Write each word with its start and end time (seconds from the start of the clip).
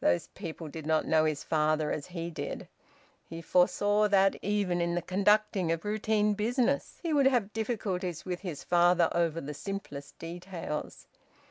Those 0.00 0.26
people 0.26 0.68
did 0.68 0.84
not 0.84 1.06
know 1.06 1.24
his 1.24 1.42
father 1.42 1.90
as 1.90 2.08
he 2.08 2.28
did. 2.30 2.68
He 3.24 3.40
foresaw 3.40 4.06
that, 4.06 4.36
even 4.42 4.82
in 4.82 5.00
conducting 5.00 5.68
the 5.68 5.78
routine 5.78 6.32
of 6.32 6.36
business, 6.36 6.98
he 7.02 7.14
would 7.14 7.24
have 7.24 7.54
difficulties 7.54 8.26
with 8.26 8.40
his 8.40 8.62
father 8.62 9.08
over 9.14 9.40
the 9.40 9.54
simplest 9.54 10.18
details. 10.18 11.06